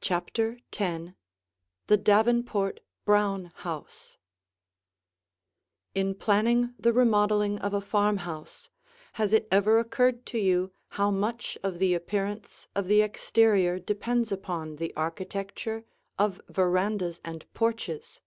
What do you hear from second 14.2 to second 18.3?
upon the architecture of verandas and porches?